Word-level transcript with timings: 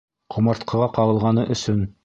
Ҡомартҡыға 0.35 0.89
ҡағылғаны 0.97 1.47
өсөн! 1.59 1.89